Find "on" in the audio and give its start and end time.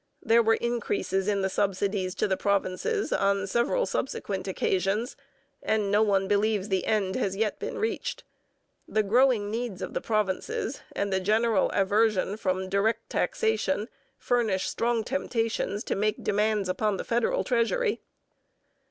3.13-3.45